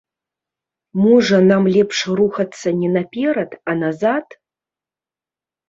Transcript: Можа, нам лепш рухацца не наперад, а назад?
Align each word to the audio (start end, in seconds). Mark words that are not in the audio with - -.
Можа, 1.03 1.37
нам 1.51 1.67
лепш 1.75 1.97
рухацца 2.21 2.67
не 2.81 2.89
наперад, 2.97 3.51
а 3.69 3.79
назад? 3.85 4.27